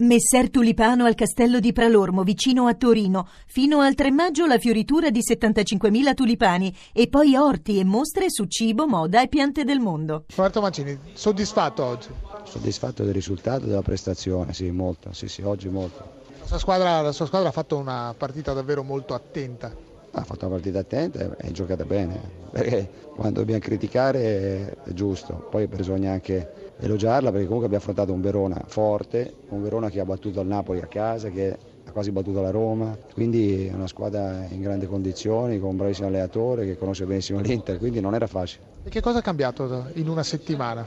Messer 0.00 0.48
Tulipano 0.48 1.06
al 1.06 1.16
castello 1.16 1.58
di 1.58 1.72
Pralormo, 1.72 2.22
vicino 2.22 2.68
a 2.68 2.74
Torino. 2.74 3.26
Fino 3.46 3.80
al 3.80 3.96
3 3.96 4.12
maggio 4.12 4.46
la 4.46 4.56
fioritura 4.56 5.10
di 5.10 5.18
75.000 5.28 6.14
tulipani 6.14 6.72
e 6.92 7.08
poi 7.08 7.34
orti 7.34 7.80
e 7.80 7.84
mostre 7.84 8.26
su 8.28 8.44
cibo, 8.44 8.86
moda 8.86 9.20
e 9.20 9.26
piante 9.26 9.64
del 9.64 9.80
mondo. 9.80 10.26
Roberto 10.36 10.60
Mancini, 10.60 10.96
soddisfatto 11.14 11.82
oggi? 11.82 12.10
Soddisfatto 12.44 13.02
del 13.02 13.12
risultato 13.12 13.64
e 13.64 13.66
della 13.66 13.82
prestazione, 13.82 14.52
sì, 14.52 14.70
molto, 14.70 15.12
sì, 15.12 15.26
sì, 15.26 15.42
oggi 15.42 15.68
molto. 15.68 16.08
La 16.42 16.46
sua, 16.46 16.58
squadra, 16.58 17.00
la 17.00 17.10
sua 17.10 17.26
squadra 17.26 17.48
ha 17.48 17.52
fatto 17.52 17.76
una 17.76 18.14
partita 18.16 18.52
davvero 18.52 18.84
molto 18.84 19.14
attenta. 19.14 19.74
Ha 20.12 20.22
fatto 20.22 20.46
una 20.46 20.54
partita 20.54 20.78
attenta 20.78 21.18
e 21.18 21.48
è 21.48 21.50
giocata 21.50 21.84
bene, 21.84 22.20
perché 22.52 22.88
quando 23.16 23.40
dobbiamo 23.40 23.60
criticare 23.60 24.76
è 24.84 24.92
giusto, 24.92 25.48
poi 25.50 25.66
bisogna 25.66 26.12
anche 26.12 26.67
elogiarla 26.80 27.30
perché 27.30 27.46
comunque 27.46 27.66
abbiamo 27.66 27.82
affrontato 27.82 28.12
un 28.12 28.20
Verona 28.20 28.62
forte, 28.66 29.34
un 29.48 29.62
Verona 29.62 29.90
che 29.90 30.00
ha 30.00 30.04
battuto 30.04 30.40
il 30.40 30.46
Napoli 30.46 30.80
a 30.80 30.86
casa, 30.86 31.28
che 31.28 31.56
ha 31.84 31.90
quasi 31.90 32.10
battuto 32.12 32.40
la 32.40 32.50
Roma, 32.50 32.96
quindi 33.14 33.66
è 33.66 33.72
una 33.72 33.86
squadra 33.86 34.46
in 34.50 34.60
grandi 34.60 34.86
condizioni, 34.86 35.58
con 35.58 35.70
un 35.70 35.76
bravissimo 35.76 36.06
allenatore 36.06 36.64
che 36.64 36.78
conosce 36.78 37.04
benissimo 37.04 37.40
l'Inter, 37.40 37.78
quindi 37.78 38.00
non 38.00 38.14
era 38.14 38.26
facile. 38.26 38.64
E 38.84 38.90
che 38.90 39.00
cosa 39.00 39.18
è 39.18 39.22
cambiato 39.22 39.86
in 39.94 40.08
una 40.08 40.22
settimana? 40.22 40.86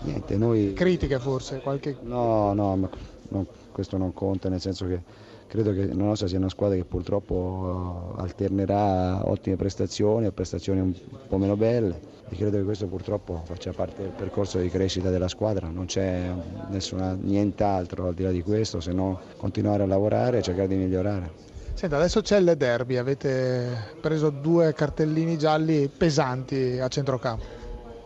Niente, 0.00 0.36
noi... 0.36 0.72
Critiche 0.74 1.18
forse? 1.18 1.60
Qualche... 1.60 1.96
No, 2.02 2.52
no, 2.52 2.76
ma 2.76 2.90
no, 3.28 3.46
questo 3.70 3.96
non 3.96 4.12
conta, 4.12 4.48
nel 4.48 4.60
senso 4.60 4.86
che 4.86 5.00
credo 5.46 5.72
che 5.72 5.86
la 5.86 5.94
nostra 5.94 6.26
sia 6.26 6.38
una 6.38 6.48
squadra 6.48 6.76
che 6.76 6.84
purtroppo 6.84 8.14
alternerà 8.16 9.28
ottime 9.28 9.56
prestazioni 9.56 10.26
e 10.26 10.32
prestazioni 10.32 10.80
un 10.80 10.92
po' 11.28 11.36
meno 11.38 11.56
belle 11.56 12.11
e 12.32 12.36
credo 12.36 12.56
che 12.56 12.64
questo 12.64 12.86
purtroppo 12.86 13.42
faccia 13.44 13.72
parte 13.72 14.00
del 14.00 14.12
percorso 14.12 14.58
di 14.58 14.70
crescita 14.70 15.10
della 15.10 15.28
squadra, 15.28 15.68
non 15.68 15.84
c'è 15.84 16.32
nessuna, 16.70 17.14
nient'altro 17.20 18.06
al 18.06 18.14
di 18.14 18.22
là 18.22 18.30
di 18.30 18.42
questo 18.42 18.80
se 18.80 18.90
non 18.92 19.18
continuare 19.36 19.82
a 19.82 19.86
lavorare 19.86 20.38
e 20.38 20.42
cercare 20.42 20.66
di 20.66 20.76
migliorare. 20.76 21.30
Senta, 21.74 21.96
adesso 21.96 22.22
c'è 22.22 22.38
il 22.38 22.54
derby, 22.56 22.96
avete 22.96 23.94
preso 24.00 24.30
due 24.30 24.72
cartellini 24.72 25.36
gialli 25.36 25.88
pesanti 25.94 26.78
a 26.78 26.88
centrocampo. 26.88 27.44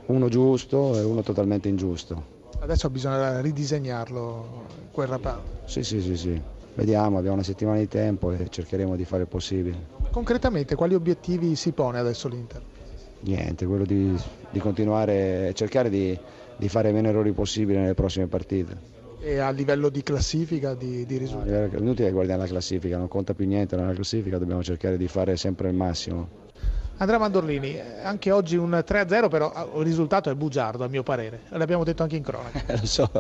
Uno 0.06 0.28
giusto 0.28 0.98
e 0.98 1.02
uno 1.02 1.22
totalmente 1.22 1.68
ingiusto. 1.68 2.34
Adesso 2.58 2.90
bisogna 2.90 3.40
ridisegnarlo 3.40 4.64
quel 4.90 5.06
rapporto. 5.06 5.42
Sì, 5.66 5.84
sì, 5.84 6.00
sì, 6.00 6.16
sì. 6.16 6.42
Vediamo, 6.74 7.18
abbiamo 7.18 7.34
una 7.34 7.44
settimana 7.44 7.78
di 7.78 7.86
tempo 7.86 8.33
e 8.33 8.48
cercheremo 8.48 8.96
di 8.96 9.05
fare 9.05 9.22
il 9.22 9.28
possibile. 9.28 9.94
Concretamente 10.11 10.74
quali 10.74 10.94
obiettivi 10.94 11.55
si 11.55 11.70
pone 11.70 12.00
adesso 12.00 12.27
l'Inter? 12.27 12.74
Niente, 13.27 13.66
quello 13.66 13.84
di, 13.84 14.14
di 14.50 14.58
continuare, 14.58 15.52
cercare 15.55 15.91
di, 15.91 16.19
di, 16.56 16.69
fare 16.69 16.92
meno 16.92 17.08
errori 17.08 17.33
possibili 17.33 17.78
nelle 17.78 17.94
prossime 17.94 18.27
partite. 18.27 18.94
E 19.20 19.38
a 19.38 19.50
livello 19.50 19.88
di 19.88 20.02
classifica, 20.02 20.74
di, 20.74 21.05
di 21.05 21.16
risultati? 21.16 21.74
No, 21.74 21.80
inutile 21.83 22.10
guardare 22.12 22.41
la 22.41 22.46
classifica, 22.46 22.96
non 22.96 23.08
conta 23.08 23.34
più 23.34 23.46
niente 23.46 23.77
nella 23.77 23.92
classifica, 23.92 24.38
dobbiamo 24.38 24.62
cercare 24.62 24.96
di 24.96 25.08
fare 25.08 25.36
sempre 25.36 25.68
il 25.68 25.74
massimo. 25.74 26.44
Andrea 26.98 27.19
Mandorlini, 27.19 27.78
anche 28.02 28.30
oggi 28.30 28.56
un 28.56 28.70
3-0, 28.70 29.28
però 29.28 29.52
il 29.77 29.84
risultato 29.84 30.30
è 30.30 30.34
bugiardo 30.34 30.83
a 30.83 30.89
mio 30.89 31.02
parere, 31.02 31.42
l'abbiamo 31.50 31.84
detto 31.84 32.02
anche 32.02 32.16
in 32.16 32.22
cronaca. 32.22 32.62
Lo 32.72 32.86
so, 32.86 33.11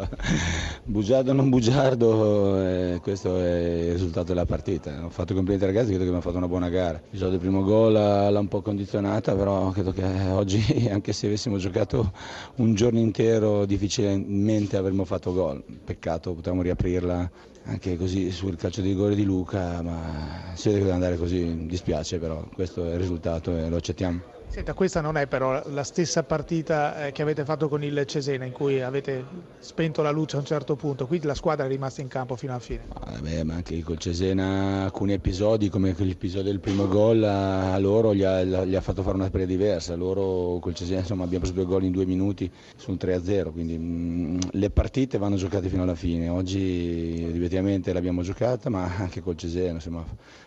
bugiardo 0.84 1.32
o 1.32 1.34
non 1.34 1.50
bugiardo, 1.50 2.58
eh, 2.58 3.00
questo 3.02 3.38
è 3.38 3.58
il 3.88 3.92
risultato 3.92 4.28
della 4.28 4.46
partita. 4.46 5.04
Ho 5.04 5.10
fatto 5.10 5.34
complimenti 5.34 5.66
ai 5.66 5.72
ragazzi, 5.72 5.88
credo 5.88 6.04
che 6.04 6.08
abbiamo 6.08 6.22
fatto 6.22 6.38
una 6.38 6.48
buona 6.48 6.70
gara. 6.70 6.98
Il 7.10 7.18
gioco 7.18 7.32
del 7.32 7.40
primo 7.40 7.62
gol 7.64 7.92
l'ha 7.92 8.38
un 8.38 8.48
po' 8.48 8.62
condizionata, 8.62 9.34
però 9.34 9.68
credo 9.72 9.92
che 9.92 10.04
oggi, 10.30 10.88
anche 10.90 11.12
se 11.12 11.26
avessimo 11.26 11.58
giocato 11.58 12.12
un 12.56 12.74
giorno 12.74 12.98
intero, 12.98 13.66
difficilmente 13.66 14.78
avremmo 14.78 15.04
fatto 15.04 15.34
gol. 15.34 15.62
Peccato, 15.84 16.32
potevamo 16.32 16.62
riaprirla 16.62 17.30
anche 17.66 17.96
così 17.96 18.30
sul 18.30 18.56
calcio 18.56 18.80
di 18.80 18.88
rigore 18.88 19.14
di 19.14 19.24
Luca, 19.24 19.82
ma 19.82 20.52
si 20.54 20.70
deve 20.70 20.92
andare 20.92 21.16
così, 21.16 21.66
dispiace 21.66 22.18
però, 22.18 22.46
questo 22.54 22.84
è 22.84 22.92
il 22.92 22.98
risultato 22.98 23.56
e 23.56 23.65
lo 23.68 23.76
accettiamo. 23.76 24.35
Senta, 24.48 24.72
questa 24.74 25.00
non 25.00 25.16
è 25.16 25.26
però 25.26 25.62
la 25.66 25.82
stessa 25.82 26.22
partita 26.22 27.06
eh, 27.06 27.12
che 27.12 27.20
avete 27.20 27.44
fatto 27.44 27.68
con 27.68 27.82
il 27.84 28.04
Cesena 28.06 28.44
in 28.44 28.52
cui 28.52 28.80
avete 28.80 29.24
spento 29.58 30.00
la 30.00 30.10
luce 30.10 30.36
a 30.36 30.38
un 30.38 30.46
certo 30.46 30.76
punto, 30.76 31.06
qui 31.06 31.20
la 31.22 31.34
squadra 31.34 31.66
è 31.66 31.68
rimasta 31.68 32.00
in 32.00 32.08
campo 32.08 32.36
fino 32.36 32.52
alla 32.52 32.60
fine. 32.60 32.86
Vabbè, 32.88 33.42
ma 33.42 33.54
anche 33.54 33.82
col 33.82 33.98
Cesena 33.98 34.84
alcuni 34.84 35.12
episodi 35.12 35.68
come 35.68 35.94
l'episodio 35.96 36.50
del 36.50 36.60
primo 36.60 36.88
gol 36.88 37.22
a 37.22 37.76
loro 37.78 38.14
gli 38.14 38.22
ha, 38.22 38.42
gli 38.42 38.74
ha 38.74 38.80
fatto 38.80 39.02
fare 39.02 39.16
una 39.16 39.28
partita 39.28 39.52
diversa, 39.52 39.94
loro 39.94 40.58
col 40.60 40.74
Cesena 40.74 41.00
insomma, 41.00 41.24
abbiamo 41.24 41.44
preso 41.44 41.60
due 41.60 41.66
gol 41.66 41.84
in 41.84 41.92
due 41.92 42.06
minuti 42.06 42.50
su 42.76 42.90
un 42.90 42.96
3-0, 42.98 43.52
quindi 43.52 43.76
mh, 43.76 43.82
mm, 43.82 44.38
le 44.52 44.70
partite 44.70 45.18
vanno 45.18 45.36
giocate 45.36 45.68
fino 45.68 45.82
alla 45.82 45.94
fine, 45.94 46.28
oggi 46.28 47.24
effettivamente 47.30 47.92
l'abbiamo 47.92 48.22
giocata 48.22 48.70
ma 48.70 48.84
anche 48.96 49.20
col 49.20 49.36
Cesena, 49.36 49.72
insomma, 49.72 50.04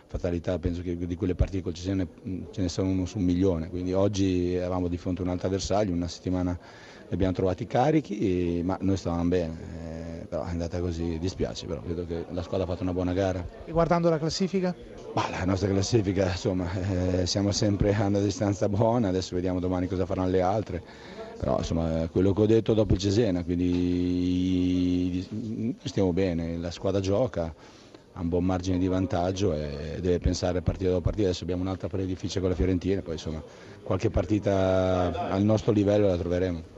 fatalità 0.08 0.58
penso 0.58 0.82
che 0.82 0.98
di 0.98 1.16
quelle 1.16 1.36
partite 1.36 1.62
col 1.62 1.76
Cesena 1.76 2.06
ce 2.50 2.62
ne 2.62 2.70
sono 2.70 2.90
uno 2.90 3.06
su 3.06 3.20
un 3.20 3.26
milione, 3.26 3.70
quindi 3.70 3.89
oggi 3.94 4.54
eravamo 4.56 4.88
di 4.88 4.98
fronte 4.98 5.22
a 5.22 5.26
un 5.26 5.32
altro 5.32 5.48
avversario, 5.48 5.94
una 5.94 6.08
settimana 6.08 6.58
li 7.10 7.16
abbiamo 7.16 7.34
trovati 7.34 7.66
carichi, 7.66 8.62
ma 8.64 8.78
noi 8.82 8.96
stavamo 8.96 9.28
bene, 9.28 9.58
eh, 10.22 10.26
però 10.28 10.46
è 10.46 10.50
andata 10.50 10.80
così, 10.80 11.18
dispiace, 11.18 11.66
però 11.66 11.82
credo 11.82 12.06
che 12.06 12.26
la 12.30 12.44
squadra 12.44 12.66
ha 12.68 12.70
fatto 12.70 12.84
una 12.84 12.94
buona 12.94 13.14
gara. 13.14 13.44
E 13.66 13.72
guardando 13.72 14.10
la 14.10 14.20
classifica? 14.20 14.76
Bah, 15.14 15.28
la 15.32 15.44
nostra 15.44 15.70
classifica, 15.70 16.30
insomma, 16.30 16.70
eh, 17.22 17.26
siamo 17.26 17.52
sempre 17.52 17.96
a 17.96 18.06
una 18.06 18.20
distanza 18.20 18.70
buona, 18.70 19.08
adesso 19.08 19.34
vediamo 19.34 19.60
domani 19.60 19.88
cosa 19.88 20.06
faranno 20.06 20.30
le 20.30 20.42
altre, 20.42 20.84
però 21.40 21.58
insomma 21.58 22.08
quello 22.12 22.32
che 22.32 22.42
ho 22.42 22.46
detto 22.46 22.76
dopo 22.76 22.94
il 22.94 23.00
Cesena, 23.00 23.44
quindi 23.44 25.26
stiamo 25.84 26.14
bene, 26.14 26.58
la 26.58 26.70
squadra 26.70 27.00
gioca 27.00 27.52
ha 28.14 28.22
un 28.22 28.30
buon 28.30 28.46
margine 28.46 28.78
di 28.78 28.88
vantaggio 28.88 29.54
e 29.54 30.00
deve 30.02 30.20
pensare 30.20 30.62
partita 30.62 30.90
dopo 30.90 31.02
partita. 31.02 31.28
Adesso 31.28 31.44
abbiamo 31.44 31.62
un'altra 31.62 31.88
partita 31.88 32.12
difficile 32.12 32.42
con 32.42 32.50
la 32.50 32.56
Fiorentina, 32.56 33.02
poi 33.02 33.14
insomma 33.14 33.42
qualche 33.84 34.10
partita 34.10 35.30
al 35.30 35.44
nostro 35.44 35.72
livello 35.72 36.08
la 36.08 36.18
troveremo. 36.18 36.62